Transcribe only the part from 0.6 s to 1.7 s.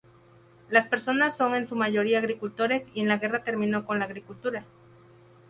Las personas son en